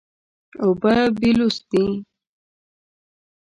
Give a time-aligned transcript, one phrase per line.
[0.63, 1.85] اوبه بېلوث دي.